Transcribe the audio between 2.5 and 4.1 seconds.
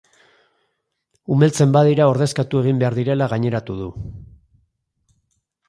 egin behar direla gaineratu du.